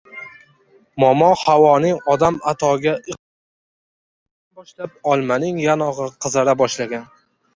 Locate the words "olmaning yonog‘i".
5.13-6.09